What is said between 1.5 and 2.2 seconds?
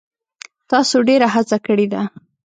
کړې ده.